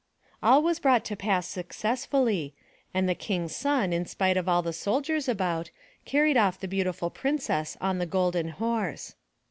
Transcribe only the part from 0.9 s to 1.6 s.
to pass